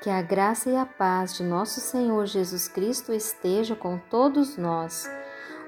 Que 0.00 0.10
a 0.10 0.22
graça 0.22 0.70
e 0.70 0.76
a 0.76 0.86
paz 0.86 1.34
de 1.34 1.42
nosso 1.42 1.80
Senhor 1.80 2.24
Jesus 2.24 2.68
Cristo 2.68 3.12
esteja 3.12 3.74
com 3.74 3.98
todos 3.98 4.56
nós. 4.56 5.10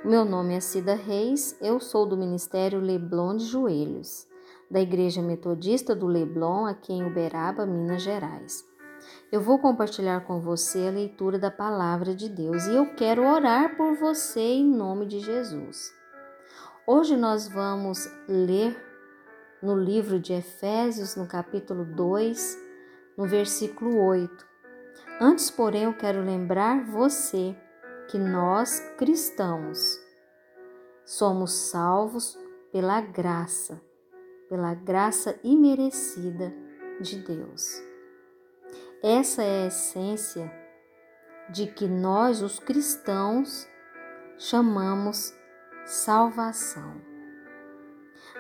Meu 0.05 0.25
nome 0.25 0.55
é 0.55 0.61
Cida 0.61 0.95
Reis, 0.95 1.59
eu 1.61 1.81
sou 1.81 2.07
do 2.07 2.17
Ministério 2.17 2.79
Leblon 2.79 3.37
de 3.37 3.45
Joelhos, 3.47 4.29
da 4.71 4.81
Igreja 4.81 5.21
Metodista 5.21 5.97
do 5.97 6.07
Leblon, 6.07 6.65
aqui 6.65 6.93
em 6.93 7.05
Uberaba, 7.05 7.67
Minas 7.67 8.03
Gerais. 8.03 8.65
Eu 9.33 9.41
vou 9.41 9.59
compartilhar 9.59 10.21
com 10.21 10.41
você 10.41 10.87
a 10.87 10.93
leitura 10.93 11.37
da 11.37 11.51
palavra 11.51 12.15
de 12.15 12.29
Deus 12.29 12.67
e 12.67 12.77
eu 12.77 12.95
quero 12.95 13.27
orar 13.27 13.77
por 13.77 13.97
você 13.97 14.41
em 14.41 14.65
nome 14.65 15.07
de 15.07 15.19
Jesus. 15.19 15.93
Hoje 16.87 17.17
nós 17.17 17.49
vamos 17.49 18.09
ler 18.29 18.81
no 19.61 19.77
livro 19.77 20.21
de 20.21 20.35
Efésios, 20.35 21.17
no 21.17 21.27
capítulo 21.27 21.85
2, 21.85 22.70
no 23.21 23.27
versículo 23.27 24.03
8. 24.03 24.49
Antes, 25.21 25.51
porém, 25.51 25.83
eu 25.83 25.93
quero 25.93 26.23
lembrar 26.23 26.83
você 26.87 27.55
que 28.09 28.17
nós, 28.17 28.81
cristãos, 28.97 30.01
somos 31.05 31.53
salvos 31.53 32.39
pela 32.73 33.03
graça, 33.03 33.79
pela 34.49 34.73
graça 34.73 35.39
imerecida 35.45 36.51
de 36.99 37.19
Deus. 37.19 37.83
Essa 39.03 39.43
é 39.43 39.65
a 39.65 39.67
essência 39.67 40.51
de 41.51 41.67
que 41.67 41.87
nós, 41.87 42.41
os 42.41 42.59
cristãos, 42.59 43.69
chamamos 44.39 45.35
salvação. 45.85 46.99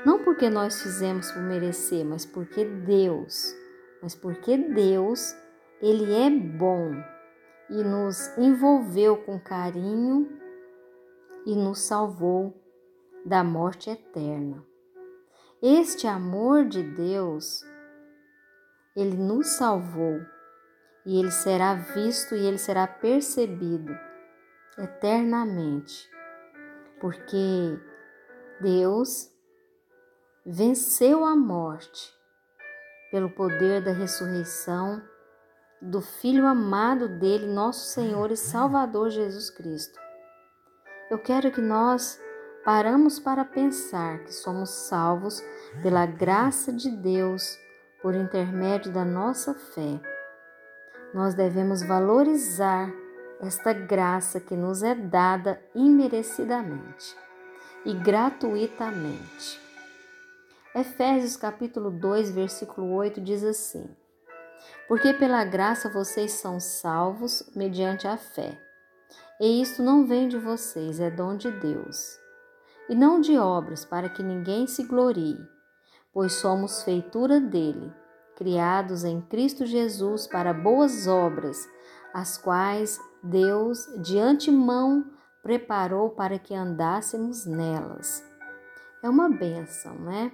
Não 0.06 0.24
porque 0.24 0.48
nós 0.48 0.80
fizemos 0.80 1.30
por 1.32 1.42
merecer, 1.42 2.02
mas 2.02 2.24
porque 2.24 2.64
Deus 2.64 3.59
mas 4.02 4.14
porque 4.14 4.56
Deus, 4.56 5.36
ele 5.80 6.12
é 6.12 6.30
bom 6.30 6.92
e 7.68 7.84
nos 7.84 8.36
envolveu 8.38 9.16
com 9.18 9.38
carinho 9.38 10.28
e 11.46 11.54
nos 11.54 11.80
salvou 11.80 12.54
da 13.24 13.44
morte 13.44 13.90
eterna. 13.90 14.64
Este 15.62 16.06
amor 16.06 16.64
de 16.64 16.82
Deus, 16.82 17.62
ele 18.96 19.16
nos 19.16 19.48
salvou 19.48 20.20
e 21.04 21.18
ele 21.18 21.30
será 21.30 21.74
visto 21.74 22.34
e 22.34 22.46
ele 22.46 22.58
será 22.58 22.86
percebido 22.86 23.96
eternamente, 24.78 26.08
porque 27.00 27.78
Deus 28.60 29.30
venceu 30.44 31.24
a 31.24 31.36
morte 31.36 32.19
pelo 33.10 33.30
poder 33.30 33.82
da 33.82 33.92
ressurreição 33.92 35.02
do 35.80 36.00
Filho 36.00 36.46
amado 36.46 37.08
dele, 37.08 37.46
nosso 37.46 37.88
Senhor 37.88 38.30
e 38.30 38.36
Salvador 38.36 39.10
Jesus 39.10 39.50
Cristo. 39.50 39.98
Eu 41.10 41.18
quero 41.18 41.50
que 41.50 41.60
nós 41.60 42.20
paramos 42.64 43.18
para 43.18 43.44
pensar 43.44 44.20
que 44.20 44.32
somos 44.32 44.70
salvos 44.70 45.42
pela 45.82 46.06
graça 46.06 46.72
de 46.72 46.90
Deus 46.90 47.58
por 48.02 48.14
intermédio 48.14 48.92
da 48.92 49.04
nossa 49.04 49.54
fé. 49.54 50.00
Nós 51.12 51.34
devemos 51.34 51.82
valorizar 51.82 52.92
esta 53.40 53.72
graça 53.72 54.38
que 54.38 54.54
nos 54.54 54.82
é 54.82 54.94
dada 54.94 55.60
imerecidamente 55.74 57.16
e 57.84 57.94
gratuitamente. 57.94 59.69
Efésios 60.72 61.36
capítulo 61.36 61.90
2, 61.90 62.30
versículo 62.30 62.92
8 62.92 63.20
diz 63.20 63.42
assim: 63.42 63.90
Porque 64.86 65.12
pela 65.12 65.44
graça 65.44 65.88
vocês 65.88 66.30
são 66.34 66.60
salvos 66.60 67.42
mediante 67.56 68.06
a 68.06 68.16
fé. 68.16 68.56
E 69.40 69.60
isto 69.60 69.82
não 69.82 70.06
vem 70.06 70.28
de 70.28 70.38
vocês, 70.38 71.00
é 71.00 71.10
dom 71.10 71.36
de 71.36 71.50
Deus. 71.50 72.16
E 72.88 72.94
não 72.94 73.20
de 73.20 73.36
obras, 73.36 73.84
para 73.84 74.08
que 74.08 74.22
ninguém 74.22 74.68
se 74.68 74.84
glorie, 74.84 75.44
pois 76.12 76.34
somos 76.34 76.84
feitura 76.84 77.40
dele, 77.40 77.92
criados 78.36 79.02
em 79.02 79.20
Cristo 79.20 79.66
Jesus 79.66 80.28
para 80.28 80.54
boas 80.54 81.08
obras, 81.08 81.68
as 82.14 82.38
quais 82.38 82.96
Deus 83.24 83.88
de 84.02 84.20
antemão 84.20 85.04
preparou 85.42 86.10
para 86.10 86.38
que 86.38 86.54
andássemos 86.54 87.44
nelas. 87.44 88.24
É 89.02 89.08
uma 89.08 89.28
benção, 89.28 89.96
né? 89.96 90.30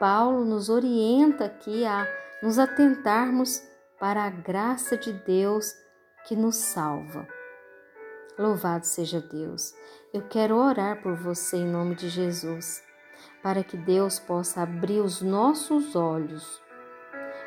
Paulo 0.00 0.46
nos 0.46 0.70
orienta 0.70 1.44
aqui 1.44 1.84
a 1.84 2.08
nos 2.42 2.58
atentarmos 2.58 3.62
para 3.98 4.24
a 4.24 4.30
graça 4.30 4.96
de 4.96 5.12
Deus 5.12 5.74
que 6.26 6.34
nos 6.34 6.56
salva. 6.56 7.28
Louvado 8.38 8.86
seja 8.86 9.20
Deus. 9.20 9.74
Eu 10.10 10.22
quero 10.22 10.56
orar 10.56 11.02
por 11.02 11.14
você 11.16 11.58
em 11.58 11.66
nome 11.66 11.94
de 11.96 12.08
Jesus, 12.08 12.82
para 13.42 13.62
que 13.62 13.76
Deus 13.76 14.18
possa 14.18 14.62
abrir 14.62 15.02
os 15.02 15.20
nossos 15.20 15.94
olhos, 15.94 16.62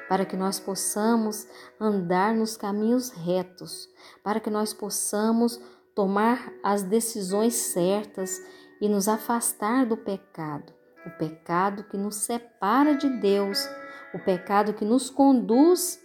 para 0.08 0.24
que 0.24 0.38
nós 0.38 0.60
possamos 0.60 1.48
andar 1.80 2.36
nos 2.36 2.56
caminhos 2.56 3.10
retos, 3.10 3.90
para 4.24 4.40
que 4.40 4.52
nós 4.52 4.76
possamos 4.76 5.60
tomar 5.96 6.54
as 6.64 6.84
decisões 6.84 7.56
certas 7.56 8.40
e 8.80 8.88
nos 8.88 9.08
afastar 9.08 9.88
do 9.88 9.98
pecado 9.98 10.73
o 11.06 11.10
pecado 11.12 11.84
que 11.84 11.98
nos 11.98 12.16
separa 12.16 12.96
de 12.96 13.10
Deus, 13.10 13.68
o 14.14 14.20
pecado 14.20 14.74
que 14.74 14.86
nos 14.86 15.10
conduz 15.10 16.02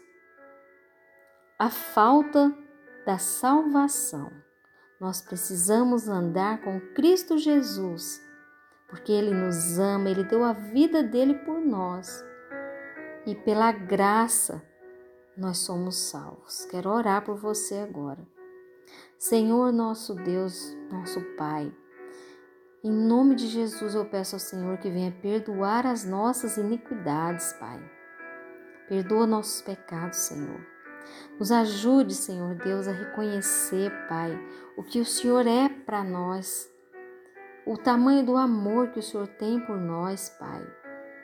à 1.58 1.70
falta 1.70 2.54
da 3.06 3.18
salvação. 3.18 4.30
Nós 5.00 5.20
precisamos 5.20 6.08
andar 6.08 6.60
com 6.62 6.80
Cristo 6.94 7.38
Jesus, 7.38 8.20
porque 8.88 9.12
Ele 9.12 9.32
nos 9.32 9.78
ama, 9.78 10.10
Ele 10.10 10.24
deu 10.24 10.42
a 10.44 10.52
vida 10.52 11.02
dele 11.02 11.34
por 11.34 11.60
nós 11.60 12.24
e 13.26 13.34
pela 13.34 13.70
graça 13.70 14.62
nós 15.36 15.58
somos 15.58 15.96
salvos. 15.96 16.64
Quero 16.66 16.90
orar 16.90 17.24
por 17.24 17.36
você 17.36 17.76
agora. 17.76 18.26
Senhor 19.18 19.72
nosso 19.72 20.14
Deus, 20.14 20.76
nosso 20.90 21.20
Pai, 21.36 21.72
em 22.82 22.92
nome 22.92 23.34
de 23.34 23.48
Jesus, 23.48 23.94
eu 23.94 24.04
peço 24.04 24.36
ao 24.36 24.40
Senhor 24.40 24.78
que 24.78 24.88
venha 24.88 25.10
perdoar 25.20 25.84
as 25.84 26.04
nossas 26.04 26.56
iniquidades, 26.56 27.52
Pai. 27.54 27.82
Perdoa 28.88 29.26
nossos 29.26 29.60
pecados, 29.62 30.18
Senhor. 30.18 30.60
Nos 31.38 31.50
ajude, 31.50 32.14
Senhor 32.14 32.54
Deus, 32.54 32.86
a 32.86 32.92
reconhecer, 32.92 33.90
Pai, 34.08 34.38
o 34.76 34.84
que 34.84 35.00
o 35.00 35.04
Senhor 35.04 35.46
é 35.46 35.68
para 35.68 36.04
nós, 36.04 36.70
o 37.66 37.76
tamanho 37.76 38.24
do 38.24 38.36
amor 38.36 38.88
que 38.88 39.00
o 39.00 39.02
Senhor 39.02 39.26
tem 39.26 39.60
por 39.60 39.76
nós, 39.76 40.28
Pai. 40.38 40.64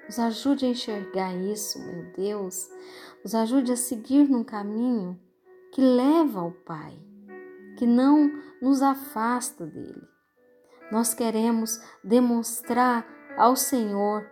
Nos 0.06 0.18
ajude 0.18 0.66
a 0.66 0.68
enxergar 0.68 1.34
isso, 1.34 1.78
meu 1.78 2.12
Deus. 2.16 2.68
Nos 3.22 3.34
ajude 3.34 3.72
a 3.72 3.76
seguir 3.76 4.28
num 4.28 4.44
caminho 4.44 5.18
que 5.72 5.80
leva 5.80 6.40
ao 6.40 6.50
Pai, 6.50 6.98
que 7.78 7.86
não 7.86 8.30
nos 8.60 8.82
afasta 8.82 9.64
dele. 9.64 10.13
Nós 10.90 11.14
queremos 11.14 11.80
demonstrar 12.02 13.06
ao 13.36 13.56
Senhor 13.56 14.30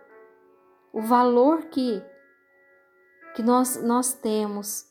o 0.91 1.01
valor 1.01 1.65
que, 1.65 2.03
que 3.35 3.41
nós, 3.41 3.81
nós 3.81 4.13
temos 4.13 4.85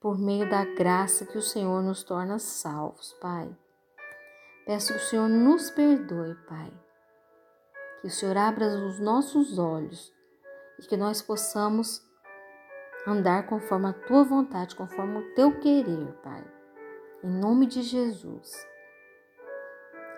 por 0.00 0.18
meio 0.18 0.50
da 0.50 0.64
graça 0.64 1.24
que 1.24 1.38
o 1.38 1.42
Senhor 1.42 1.80
nos 1.82 2.02
torna 2.02 2.38
salvos, 2.38 3.12
Pai. 3.20 3.56
Peço 4.66 4.92
que 4.92 4.98
o 4.98 5.02
Senhor 5.02 5.28
nos 5.28 5.70
perdoe, 5.70 6.34
Pai. 6.46 6.72
Que 8.00 8.08
o 8.08 8.10
Senhor 8.10 8.36
abra 8.36 8.66
os 8.66 8.98
nossos 8.98 9.58
olhos 9.58 10.12
e 10.78 10.86
que 10.86 10.96
nós 10.96 11.22
possamos 11.22 12.02
andar 13.06 13.46
conforme 13.46 13.86
a 13.86 13.92
tua 13.92 14.24
vontade, 14.24 14.74
conforme 14.74 15.18
o 15.18 15.34
teu 15.34 15.58
querer, 15.60 16.12
Pai. 16.22 16.44
Em 17.22 17.30
nome 17.30 17.66
de 17.66 17.82
Jesus. 17.82 18.71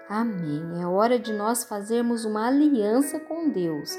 Amém. 0.08 0.82
É 0.82 0.86
hora 0.86 1.18
de 1.18 1.32
nós 1.32 1.64
fazermos 1.64 2.26
uma 2.26 2.46
aliança 2.46 3.18
com 3.18 3.48
Deus, 3.48 3.90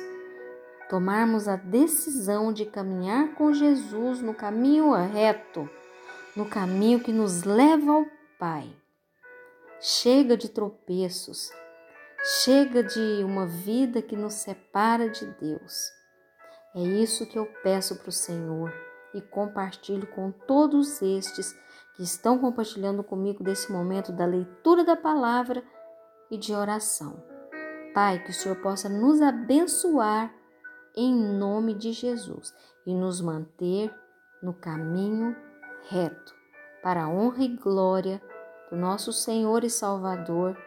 tomarmos 0.87 1.47
a 1.47 1.55
decisão 1.55 2.53
de 2.53 2.65
caminhar 2.65 3.33
com 3.33 3.51
Jesus 3.51 4.21
no 4.21 4.33
caminho 4.33 4.91
reto, 4.93 5.67
no 6.35 6.45
caminho 6.45 6.99
que 6.99 7.11
nos 7.11 7.43
leva 7.43 7.91
ao 7.91 8.05
Pai. 8.37 8.69
Chega 9.79 10.37
de 10.37 10.49
tropeços, 10.49 11.51
chega 12.43 12.83
de 12.83 13.23
uma 13.23 13.47
vida 13.47 14.01
que 14.01 14.15
nos 14.15 14.35
separa 14.35 15.09
de 15.09 15.25
Deus. 15.25 15.91
É 16.75 16.81
isso 16.81 17.25
que 17.25 17.39
eu 17.39 17.47
peço 17.63 17.95
para 17.95 18.09
o 18.09 18.11
Senhor 18.11 18.71
e 19.13 19.21
compartilho 19.21 20.05
com 20.07 20.31
todos 20.31 21.01
estes 21.01 21.55
que 21.95 22.03
estão 22.03 22.37
compartilhando 22.37 23.03
comigo 23.03 23.43
desse 23.43 23.71
momento 23.71 24.11
da 24.11 24.25
leitura 24.25 24.83
da 24.83 24.95
palavra 24.95 25.63
e 26.29 26.37
de 26.37 26.53
oração. 26.53 27.23
Pai, 27.93 28.21
que 28.23 28.31
o 28.31 28.33
Senhor 28.33 28.55
possa 28.57 28.89
nos 28.89 29.21
abençoar 29.21 30.33
em 30.95 31.13
nome 31.13 31.73
de 31.73 31.91
Jesus 31.91 32.53
e 32.85 32.93
nos 32.93 33.21
manter 33.21 33.93
no 34.41 34.53
caminho 34.53 35.35
reto, 35.89 36.33
para 36.81 37.03
a 37.03 37.09
honra 37.09 37.43
e 37.43 37.55
glória 37.55 38.21
do 38.69 38.75
nosso 38.75 39.11
Senhor 39.11 39.63
e 39.63 39.69
Salvador 39.69 40.57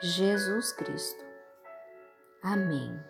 Jesus 0.00 0.72
Cristo. 0.72 1.24
Amém. 2.42 3.09